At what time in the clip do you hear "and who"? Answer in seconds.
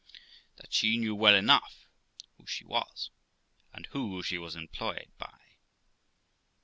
3.71-4.23